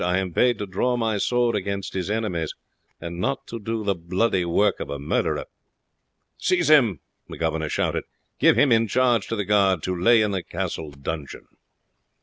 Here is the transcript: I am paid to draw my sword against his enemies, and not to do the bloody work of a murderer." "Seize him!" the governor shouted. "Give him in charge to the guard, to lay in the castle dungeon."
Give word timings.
I 0.03 0.17
am 0.17 0.33
paid 0.33 0.57
to 0.57 0.65
draw 0.65 0.97
my 0.97 1.19
sword 1.19 1.55
against 1.55 1.93
his 1.93 2.09
enemies, 2.09 2.55
and 2.99 3.19
not 3.19 3.45
to 3.45 3.59
do 3.59 3.83
the 3.83 3.93
bloody 3.93 4.43
work 4.43 4.79
of 4.79 4.89
a 4.89 4.97
murderer." 4.97 5.45
"Seize 6.39 6.71
him!" 6.71 7.01
the 7.29 7.37
governor 7.37 7.69
shouted. 7.69 8.05
"Give 8.39 8.57
him 8.57 8.71
in 8.71 8.87
charge 8.87 9.27
to 9.27 9.35
the 9.35 9.45
guard, 9.45 9.83
to 9.83 9.95
lay 9.95 10.23
in 10.23 10.31
the 10.31 10.41
castle 10.41 10.89
dungeon." 10.89 11.45